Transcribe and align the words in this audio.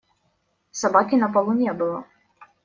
Собаки 0.71 1.13
на 1.25 1.29
полу 1.35 1.53
не 1.59 1.71
было. 1.83 2.03